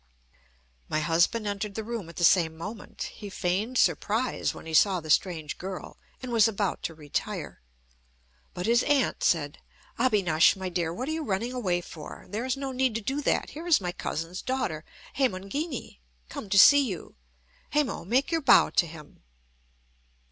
[0.89, 3.03] My husband entered the room at the same moment.
[3.13, 7.61] He feigned surprise when he saw the strange girl, and was about to retire.
[8.55, 9.59] But his aunt said:
[9.99, 12.25] "Abinash, my dear, what are you running away for?
[12.29, 13.51] There is no need to do that.
[13.51, 14.83] Here is my cousin's daughter,
[15.17, 17.13] Hemangini, come to see you.
[17.71, 19.21] Hemo, make your bow to him."